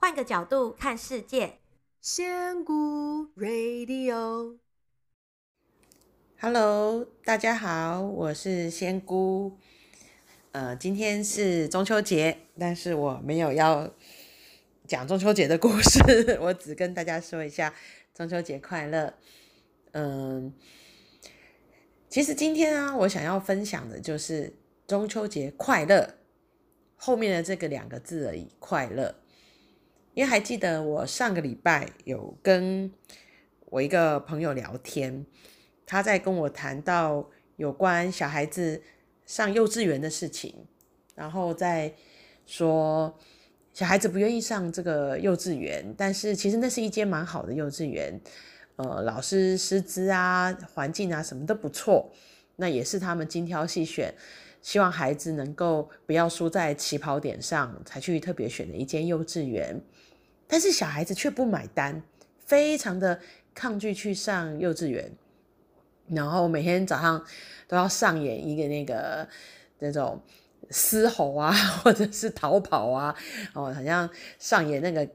[0.00, 1.58] 换个角度看世界，
[2.00, 4.56] 仙姑 Radio，Hello，
[7.24, 9.58] 大家好，我是仙姑。
[10.52, 13.92] 呃，今天是中秋节，但是我没有要
[14.86, 17.74] 讲中秋节的故事， 我只跟大家说一下
[18.14, 19.14] 中秋节快乐。
[19.90, 20.52] 嗯、呃，
[22.08, 24.54] 其实今天啊，我想要分享的就是
[24.86, 26.14] 中秋节快乐
[26.94, 29.16] 后面的这个两个字而已，快乐。
[30.18, 32.90] 因为还记得我上个礼拜有跟
[33.66, 35.24] 我一个朋友聊天，
[35.86, 38.82] 他在跟我谈到有关小孩子
[39.26, 40.66] 上幼稚园的事情，
[41.14, 41.94] 然后在
[42.46, 43.16] 说
[43.72, 48.20] 小孩子不愿意上这个幼稚园，但是其实那是一间蛮好的幼稚园，
[48.74, 52.10] 呃，老师师资啊、环境啊什么都不错，
[52.56, 54.12] 那也是他们精挑细选，
[54.60, 59.80] 希望孩子能够不要输在起跑点上，才去特别选的一间幼稚园。
[60.46, 62.02] 但是小孩子却不买单，
[62.38, 63.20] 非常的
[63.54, 65.10] 抗拒去上幼稚园，
[66.06, 67.24] 然后每天早上
[67.66, 69.28] 都要上演一个那个
[69.78, 70.20] 那种
[70.70, 73.14] 嘶吼啊，或者是逃跑啊，
[73.52, 75.06] 哦，好像上演那个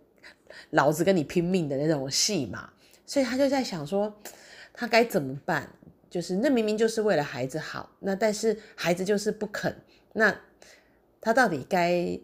[0.70, 2.70] 老子跟你拼命的那种戏嘛。
[3.06, 4.16] 所以他就在想说，
[4.72, 5.70] 他该怎么办？
[6.14, 9.76] 就是那明明就是为了孩子好，那但是孩子就是不肯，
[10.14, 10.42] 那
[11.20, 12.20] 他到底该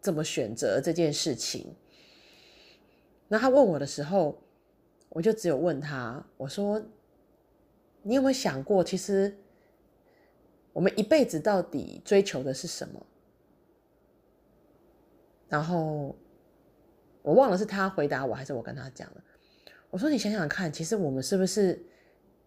[0.00, 1.74] 怎么选择这件事情？
[3.26, 4.40] 那他问我的时候，
[5.08, 6.80] 我就只有问他，我说
[8.02, 9.36] ：“你有没有想过，其实
[10.72, 13.04] 我们一辈子到底追求的是什么？”
[15.50, 16.14] 然后
[17.22, 19.20] 我忘了是他回答我还是我跟他讲的。
[19.90, 21.84] 我说：“你想想看，其实我们是不是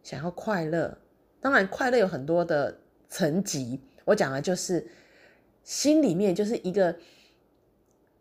[0.05, 0.97] 想要快乐？
[1.41, 3.81] 当然，快乐有很多的层级。
[4.05, 4.87] 我讲的就是
[5.65, 6.95] 心里面就是一个。”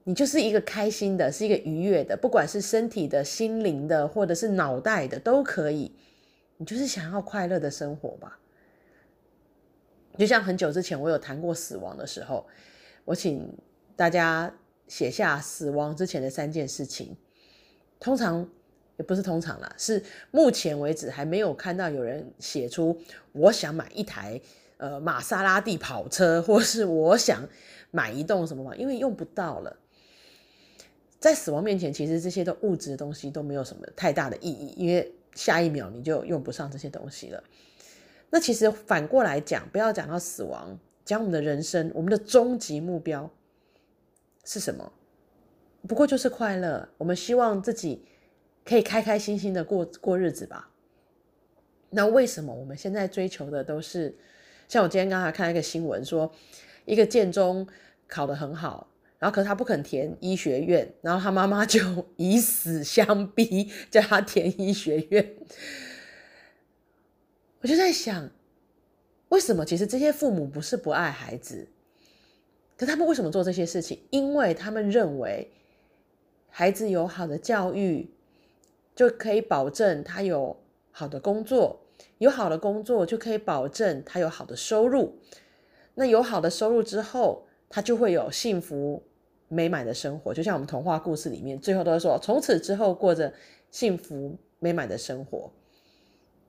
[0.06, 5.90] 你就是一个开心的，是一个愉悦的，不管是身体的、心灵的，或者是脑袋的，都可以。
[6.58, 8.38] 你就是想要快乐的生活吧。
[10.18, 12.46] 就像很久之前我有谈过死亡的时候，
[13.06, 13.50] 我请
[13.96, 14.55] 大家
[14.89, 17.17] 写下死亡之前的三件事情。
[17.98, 18.46] 通常
[18.96, 22.98] 也不是通常啦，是目前为止还没有看到有人写出
[23.32, 24.40] 我想买一台
[24.77, 27.48] 呃玛莎拉蒂跑车，或是我想
[27.90, 29.77] 买一栋什么房，因为用不到了。
[31.18, 37.42] 在死亡面前，其实这些的物质的东西都没有什么太大的意义，因为下一秒你就用不上这些东西了。
[38.30, 43.30] 那其实反过来讲，不要讲到死亡，讲我们的人生，我们的终极目标
[44.44, 44.92] 是什么？
[45.88, 46.88] 不过就是快乐。
[46.98, 48.05] 我们希望自己
[48.64, 50.70] 可以开开心心的过过日子吧。
[51.91, 54.17] 那为什么我们现在追求的都是
[54.69, 56.33] 像我今天刚才看一个新闻说，
[56.85, 57.67] 一个建中
[58.08, 58.89] 考得很好。
[59.20, 61.80] 然后，可是他不肯填医学院，然后他妈妈就
[62.17, 65.35] 以死相逼，叫他填医学院。
[67.63, 68.29] 我就在想，
[69.30, 69.64] 为什么？
[69.64, 71.69] 其实这些父母不是不爱孩子，
[72.77, 74.01] 可他们为什么做这些事情？
[74.11, 75.51] 因为他们认为，
[76.51, 78.11] 孩子有好的教育，
[78.94, 80.56] 就可以保证他有
[80.90, 81.80] 好的工作，
[82.18, 85.18] 有好的工作就可以保证他有好的收入。
[85.94, 89.02] 那有好的收入之后，他就会有幸福。
[89.46, 93.32] 美满的生活，就像我们童话故事里面，最后都说从此之后过着
[93.70, 95.52] 幸福美满的生活。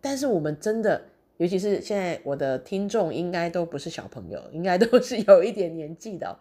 [0.02, 1.00] 但是我们真的，
[1.38, 6.40] 尤其是现在我的听众，应该都不是小朋友，应该都是有一点年纪的。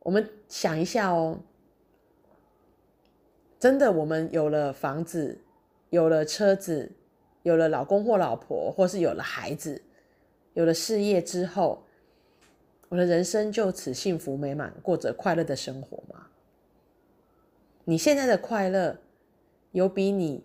[0.00, 1.38] 我们想一下哦，
[3.60, 5.38] 真的，我们有了房子，
[5.90, 6.90] 有了车子，
[7.42, 9.82] 有了老公或老婆，或是有了孩子，
[10.54, 11.84] 有了事业之后。
[12.88, 16.26] 我的人生就此幸福美满，过着快乐的生活吗？
[17.84, 18.98] 你现在的快乐，
[19.70, 20.44] 有比你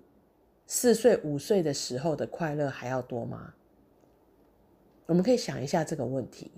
[0.68, 3.56] 四岁五岁的时候的快乐还要多吗？
[5.08, 6.52] 我们可以想一下这个问题。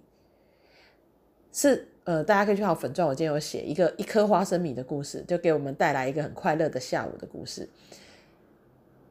[1.53, 7.67] 是呃，大家可以去看粉专，我今天有写一个一颗花生米的故事，就给我们带来一个很快乐的下午的故事。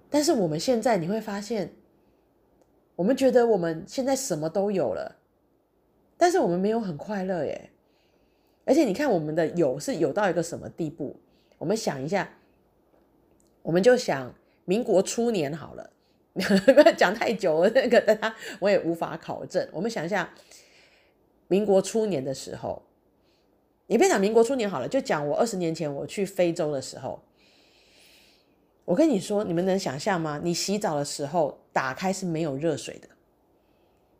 [0.08, 1.74] 但是我们现在你会发现，
[2.94, 5.16] 我们觉得我们现在什么都有了。
[6.16, 7.68] 但是我们没有很快乐耶，
[8.64, 11.20] 而且你看我们的有是有到一个什么地步？
[11.58, 12.26] 我们想一下，
[13.60, 14.34] 我们就想
[14.64, 15.90] 民国初年好了，
[16.32, 19.68] 不要讲太久了，那个大家我也无法考证。
[19.70, 20.32] 我们想一下，
[21.48, 22.82] 民国初年的时候，
[23.86, 27.22] 你别讲民国初年好了，就讲我二十年前我去非洲的时候，
[28.84, 30.40] 我跟你说，你们能想象吗？
[30.42, 33.08] 你洗澡的时候打开是没有热水的，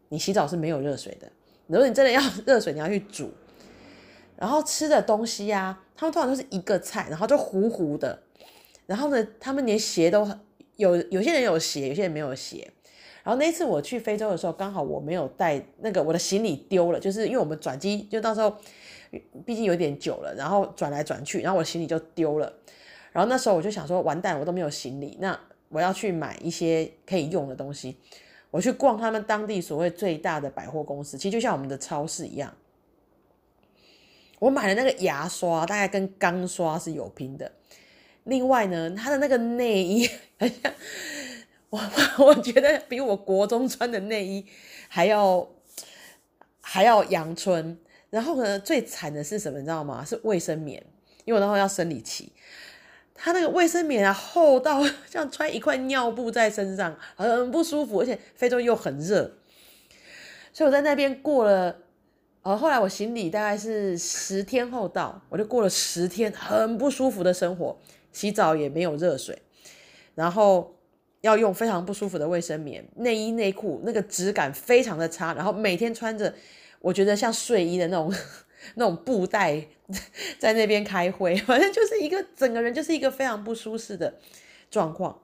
[0.08, 1.31] 你洗澡是没有热水的。
[1.67, 3.32] 如果你真的要热水，你要去煮，
[4.37, 8.23] 然后吃的东西呀、啊，他们通常都是一个菜，然后就糊糊的。
[8.87, 10.25] 然后呢，他们连鞋都
[10.76, 12.73] 有，有些人有鞋，有些人没有鞋。
[13.26, 18.56] 然后那次我去非洲的时候，刚好我没有带那个我的行李丢了，就是因为我们转机就到时候，
[19.44, 22.52] 毕竟有点久了，然后转来转去，然后我的行李就丢了。
[23.11, 25.37] 然后那时候我就想说，完蛋，我都没有行李，那
[25.70, 27.96] 我要去买一些可以用的东西。
[28.52, 32.55] 我去逛他们当地所谓最大的百货公司，其实就像我们的超市一样。
[34.38, 37.50] 我买的那个牙刷，大概跟钢刷是有拼的。
[38.23, 40.08] 另外呢，他的那个内衣，
[41.76, 41.82] 我
[42.26, 44.46] 我觉得比我国中穿的内衣
[44.88, 45.49] 还要
[46.61, 47.78] 还要阳春。
[48.08, 49.58] 然后呢，最惨的是什么？
[49.58, 50.05] 你知道吗？
[50.05, 50.82] 是卫生棉，
[51.25, 52.32] 因为我那时候要生理期。
[53.14, 59.32] 他那个卫生棉啊，厚到 像穿一块尿布在身上，很不舒服，而且非洲又很热，
[60.52, 61.78] 所以我在那边过了。
[62.43, 67.76] 呃，后来我行李大概是十天后到，我就过了十天很不舒服的生活，
[68.12, 69.43] 洗澡也没有热水，
[70.14, 70.75] 然后
[71.26, 76.32] 要用非常不舒服的卫生棉，内衣内裤那个质感非常的差，然后每天穿着
[76.81, 78.14] 我觉得像睡衣的那种
[78.76, 79.67] 那种布袋
[80.38, 84.14] 在那边开会，反正就是一个整个人就是一个非常不舒适的
[84.70, 85.20] 状况。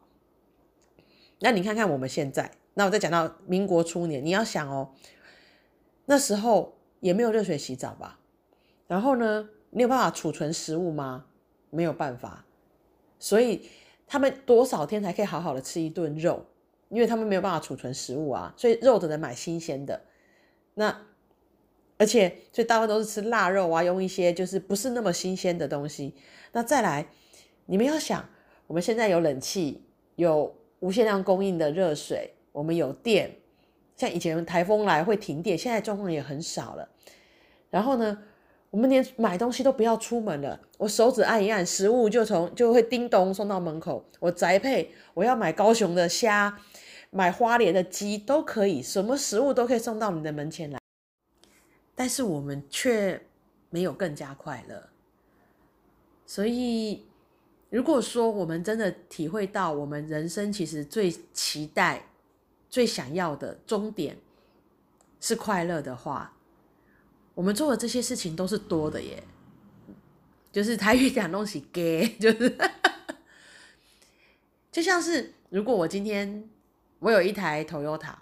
[1.41, 4.91] 那你看看我们现在，那我再讲到民国初年，你要想哦，
[6.07, 6.77] 那时候。
[7.03, 8.21] 也没有热水洗澡吧？
[8.87, 11.25] 然后呢，你有办法储存食物吗？
[11.69, 12.45] 没有办法，
[13.19, 13.69] 所以
[14.12, 16.44] 他们多少天才可以好好的吃一顿肉？
[16.91, 19.99] 因为他们没有办法储存食物啊，所以肉只能买新鲜的。
[20.75, 20.94] 那
[21.97, 26.14] 而且，所以大部分都是吃腊肉啊，用一些就是不是那么新鲜的东西。
[26.53, 27.06] 那再来，
[27.64, 28.29] 你们要想，
[28.67, 29.82] 我们现在有冷气，
[30.17, 33.35] 有无限量供应的热水，我们有电。
[33.97, 36.87] 像以前台风来会停电，现在状况也很少了。
[37.70, 38.23] 然后呢，
[38.73, 44.03] 我们连买东西都不要出门了，我手指按一按，食物就从就会叮咚送到门口。
[44.19, 46.59] 我宅配，我要买高雄的虾，
[47.11, 50.81] 买花莲的鸡都可以，什么食物都可以送到你的门前来。
[51.95, 53.21] 但是我们却
[53.69, 54.89] 没有更加快乐。
[56.25, 57.05] 所以，
[57.69, 62.07] 如果说我们真的体会到我们人生其实最期待。
[62.71, 64.17] 最想要的终点
[65.21, 66.35] 是快乐的话，
[67.34, 69.23] 我们做的这些事情都是多的耶。
[70.50, 72.58] 就是台语讲东西给，就是
[74.70, 76.49] 就像是如果我今天
[76.99, 78.14] 我有一台 Toyota，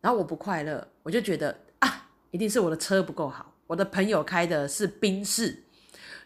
[0.00, 3.52] 然后我不快乐，我就觉得啊，一定是我的车不够好。
[3.66, 5.64] 我的朋友开的是宾士，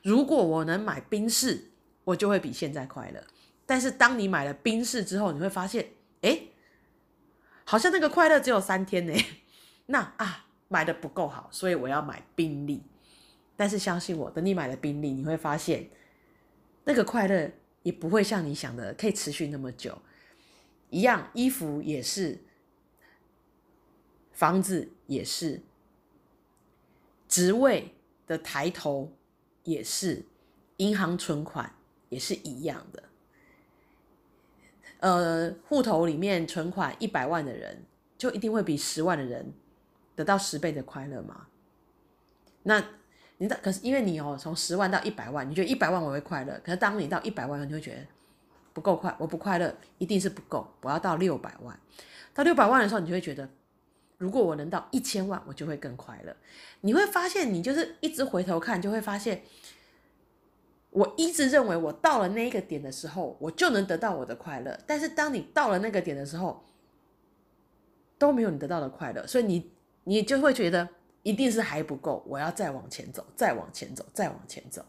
[0.02, 1.62] 如果我能买宾士，
[2.04, 3.22] 我就会比现在快乐。
[3.64, 5.87] 但是当你买了宾士之后，你会发现，
[6.20, 6.52] 诶。
[7.64, 9.14] 好像那个快乐只有三天呢，
[9.87, 12.83] 那啊买的不够好，所以我要买宾利。
[13.57, 15.89] 但是相信我，等你买了宾利，你会发现
[16.85, 17.51] 那个快乐
[17.83, 19.97] 也不会像你想的可以持续那么久。
[20.91, 22.39] 一样，衣服也是，
[24.33, 25.63] 房子也是，
[27.29, 27.95] 职位
[28.27, 29.11] 的抬头
[29.65, 30.25] 也是，
[30.77, 31.75] 银行存款
[32.09, 33.03] 也是一样的。
[34.99, 37.85] 呃，户头里面存款一百万的人，
[38.17, 39.53] 就一定会比十万的人
[40.17, 41.47] 得到十倍的快乐吗？
[42.65, 42.83] 那
[43.39, 48.01] 你的可是因为你哦，从十万到一百万，你觉得一百万我会快乐，可是当你到一百万，你会觉得
[48.73, 51.79] 不够快，我不快乐，一定是不够，我要到六百万。
[52.35, 53.49] 到六百万的时候，你就会觉得，
[54.19, 56.35] 如果我能到一千万，我就会更快乐。
[56.81, 59.43] 你会发现，你就是一直回头看，就会发现。
[60.91, 64.79] 我一直认为，我到了那一个点的时候，我就能得到我的快乐。
[64.87, 66.65] 但是当你到了那个点的时候，
[68.17, 69.70] 都没有你得到的快乐，所以你
[70.08, 70.89] 你就会觉得
[71.25, 74.86] 一定是还不够，我要再往前走，再往前走，再往前走。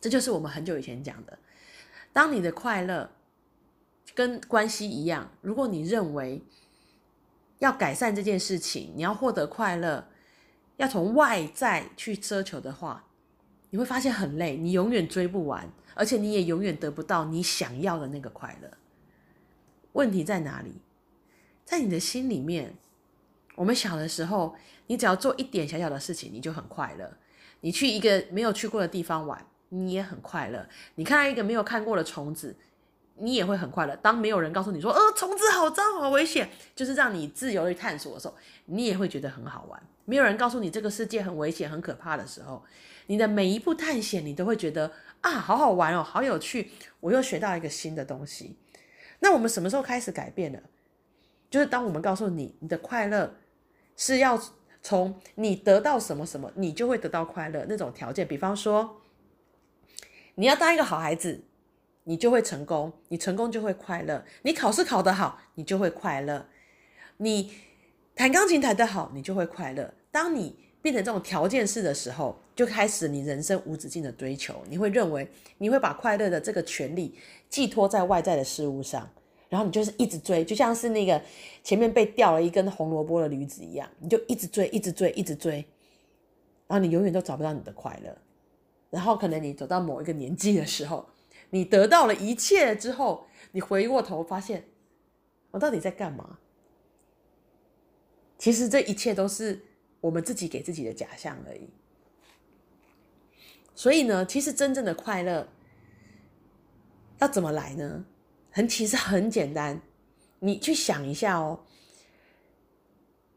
[0.00, 1.38] 这就是我们很久以前讲的，
[2.12, 3.08] 当你的快乐
[4.16, 6.42] 跟关系一样，如果你认为
[7.60, 10.08] 要改善这件事情，你要获得快乐，
[10.78, 13.06] 要从外在去奢求的话。
[13.70, 18.68] 你会发现很累，你永远追不完，而且你也永远得不到你想要的那个快乐。
[19.92, 20.82] 问题在哪里？
[21.64, 22.74] 在你的心里面。
[23.60, 27.12] 我们小的时候，你只要做一点小小的事情，你就很快乐。
[27.60, 29.38] 你去一个没有去过的地方玩，
[29.68, 30.66] 你也很快乐。
[30.94, 32.56] 你看到一个没有看过的虫子，
[33.16, 33.94] 你也会很快乐。
[33.96, 39.78] 当没有人告诉你说“呃，虫子好脏，好危险”，就是让你自由地探索的时候，你也会觉得很好玩。
[40.06, 42.64] 没有人告诉你这个世界很危险、很可怕的时候。
[43.08, 44.90] 你的每一步探险，你都会觉得
[45.20, 48.56] 啊，好好玩哦，好有趣，我又学到一个新的东西。
[49.18, 50.62] 那我们什么时候开始改变了？
[51.50, 53.34] 就是当我们告诉你，你的快乐
[54.00, 54.42] 是要
[54.80, 58.26] 从你得到什么什么，你就会得到快乐那种条件。
[58.26, 59.02] 比方说，
[60.36, 61.42] 你要当一个好孩子，
[62.04, 64.24] 你就会成功，你成功就会快乐。
[64.40, 66.46] 你考试考得好，你就会快乐。
[67.18, 67.52] 你
[68.14, 69.92] 弹钢琴弹得好，你就会快乐。
[70.10, 74.62] 当你变成这种条件式的时候，就开始你人生无止境的追求。
[74.70, 77.14] 你会认为你会把快乐的这个权利
[77.50, 79.06] 寄托在外在的事物上，
[79.50, 81.22] 然后你就是一直追，就像是那个
[81.62, 85.56] 前面被掉了一根红萝卜的驴子一样，你就一直追，一直追，一直追，
[86.66, 88.16] 然后你永远都找不到你的快乐。
[88.88, 91.06] 然后可能你走到某一个年纪的时候，
[91.50, 94.64] 你得到了一切之后，你回过头发现，
[95.50, 96.38] 我到底在干嘛？
[98.38, 99.66] 其实这一切都是。
[100.02, 101.68] 我们自己给自己的假象而已。
[103.74, 105.46] 所以呢，其实真正的快乐
[107.18, 108.06] 要怎么来呢？
[108.50, 109.80] 很其实很简单，
[110.40, 111.60] 你去想一下哦。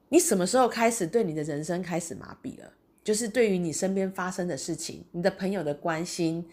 [0.10, 2.74] 你什么时候开始对你的人生开始麻痹了？
[3.04, 6.48] 就是对于你身边发生的事情，你的朋友的关心，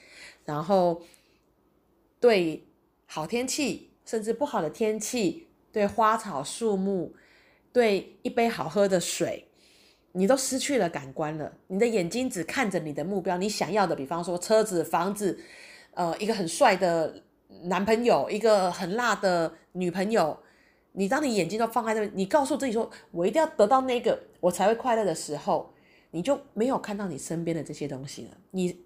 [0.45, 1.03] 然后
[2.19, 2.67] 对
[3.07, 7.15] 好天气，甚至不好的天气，对花草树木，
[7.73, 9.47] 对一杯好喝的水。
[10.13, 15.39] 你都失去了感官了，你的眼睛只看着你的目标，你想要的，比方说车子、房子，
[15.95, 17.23] 呃，一个很帅的
[17.65, 20.39] 男朋友，一个很辣的女朋友。
[20.93, 25.73] 你当你眼睛都放在这边，你告诉自己说，我一定要得到那个，我才会快乐的时候，
[26.11, 28.31] 你就没有看到你身边的这些东西了。
[28.51, 28.85] 你，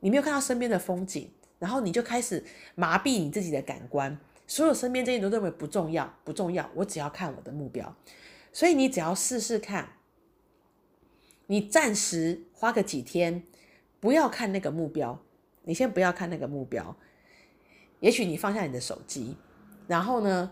[0.00, 2.42] 你没有看到身边的风景，然后你就开始
[2.74, 7.94] 麻痹你自己的感官，所有身边这些都认为不重要，不重要，我只要看我的目标。
[8.52, 9.88] 所以你只要试试看。
[11.46, 13.42] 你暂时花个几天，
[14.00, 15.20] 不要看那个目标，
[15.64, 16.96] 你先不要看那个目标。
[18.04, 19.34] 也许你放下你的手机，
[19.86, 20.50] 然后呢，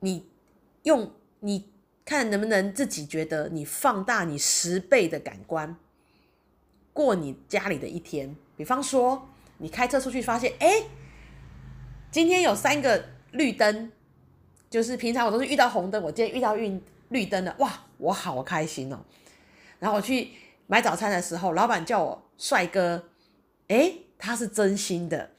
[0.00, 0.28] 你
[0.82, 1.72] 用你
[2.04, 5.74] 看能不能自己觉得你放大你十倍的感官，
[6.92, 8.36] 过你家里的一天。
[8.54, 10.82] 比方说，你开车出去发现，哎，
[12.10, 13.90] 今天有三个绿灯，
[14.68, 16.78] 就是平常我都是遇到红灯，我今天遇到绿
[17.08, 18.98] 绿灯了，哇，我好开心哦。
[19.78, 20.32] 然后我去
[20.66, 23.08] 买早餐的时候，老板叫我帅哥，
[23.68, 25.30] 诶，他是真心的。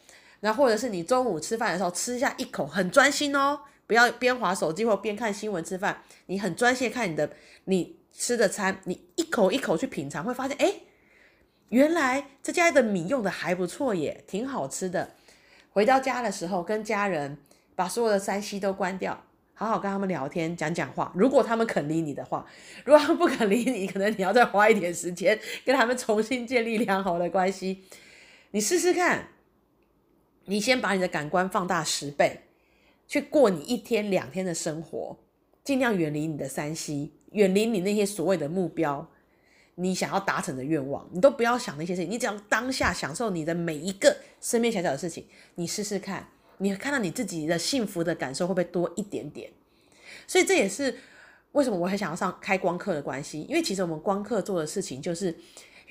[0.47, 7.29] 然后或者是你中午吃饭的时候吃下一口，很专心哦，不要边划手机或边看新闻吃饭，你很专心看你的
[7.65, 10.83] 你吃的餐，你一口一口去品尝，会发现，诶，
[11.67, 15.09] 原来这家的米用的还不错耶，挺好吃的。
[15.71, 17.37] 回到家的时候，跟家人
[17.75, 19.21] 把所有的 3C 都关掉。
[19.53, 21.11] 好好跟他们聊天，讲讲话。
[21.13, 22.45] 如果他们肯理你的话，
[22.85, 27.83] 如果他们不肯理你，可能你要再花一点时间跟他们重新建立良好的关系。
[28.51, 29.27] 你试试看，
[30.47, 32.41] 你先把你的感官放大十倍，
[33.07, 35.17] 去过你一天两天的生活，
[35.63, 39.07] 尽量远离你的 3C，远离你那些所谓的目标，
[39.75, 45.25] 你想要达成的愿望，你都不要想那些事情，你只要当下享受你的每一个身边小小的事情。
[45.55, 46.27] 你试试看。
[46.59, 49.47] 你看到你自己的幸福的感受会不会多一点点？
[50.25, 50.97] 所以这也是
[51.51, 53.41] 为什么我很想要上开光课的关系。
[53.41, 55.35] 因为其实我们光课做的事情，就是因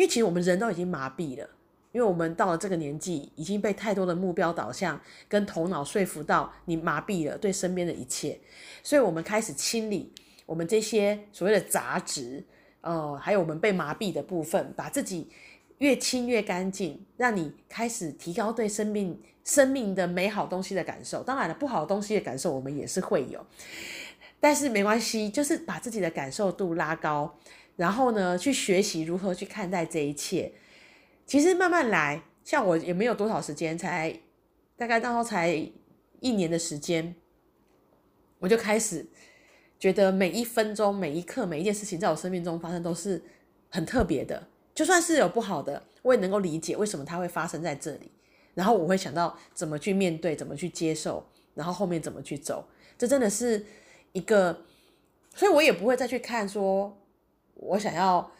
[0.00, 1.48] 为其实我们人都已经麻痹了，
[1.96, 5.00] 因为我们到了这个年纪，已经被太多的目标导向
[5.30, 8.38] 跟头脑说服到，你麻痹了对身边的一切，
[8.82, 10.12] 所以我们开始清理
[10.44, 12.44] 我们这些所谓的杂质，
[12.82, 15.30] 呃，还有我们被麻痹的部分，把自己
[15.78, 19.18] 越清越干净，让你开始提高对生命。
[19.42, 23.46] 生命的美好东西的感受，当然了，不好的东西的感受我们也是会有，
[24.40, 27.38] 但是没关系，就是把自己的感受度拉高，
[27.76, 30.52] 然后呢，去学习如何去看待这一切。
[31.26, 34.18] 其实慢慢来，像我也没有多少时间，才
[34.76, 35.68] 大概到时候才
[36.20, 37.14] 一年的时间，
[38.38, 39.04] 我就开始
[39.78, 43.22] 觉得每一分钟、每一刻、每一件事情在我生命中发生都是
[43.68, 48.10] 很特别的，就算是有不好的，我也能够理解为什么它会发生在这里。
[48.54, 52.66] 然后我会想到怎么去面对，怎么去接受，然后后面怎么去走。
[52.96, 53.66] 这真的是
[54.12, 54.64] 一个，
[55.34, 56.96] 所以我也不会再去看说，
[57.52, 58.32] 我想要，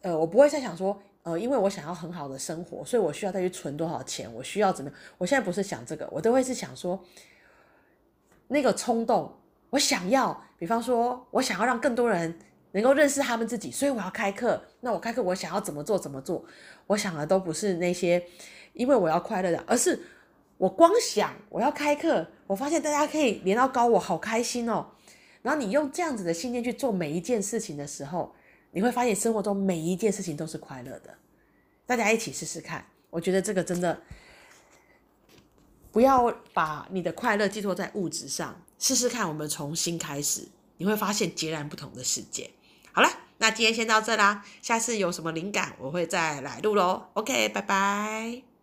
[0.00, 5.00] 呃，我不会再想说，呃，因为我想要很好的生活，所以我需要再去存多少钱，我需要怎么样？
[5.18, 7.02] 我现在不是想这个，我都会是想说，
[8.46, 9.36] 那个冲动，
[9.70, 12.38] 我想要，比方说，我想要让更多人
[12.70, 14.62] 能够认识他们自己，所以我要开课。
[14.82, 16.44] 那我开课，我想要怎么做，怎么做？
[16.86, 18.24] 我想的都不是那些。
[18.72, 19.98] 因为我要快乐的，而是
[20.58, 24.86] 我光想我要开课，我发现大家可以连到高，我好开心哦。
[25.42, 28.34] 然后你用这样子的信念去做每一件事情的时候，
[28.76, 31.16] 你会发现生活中每一件事情都是快乐的。
[31.86, 34.02] 大家一起试试看，我觉得这个真的
[35.90, 42.50] 不要把你的快乐寄托在物质上，试试看，我们重新开始，你会发现截然不同的世界。
[42.92, 47.06] 好了，那今天先到这啦，下次有什么灵感我会再来录喽。
[47.14, 48.55] OK，拜拜。